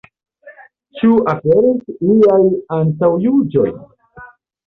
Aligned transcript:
Ĉu 1.01 1.09
aperis 1.33 2.01
iaj 2.13 2.39
antaŭjuĝoj? 2.79 3.69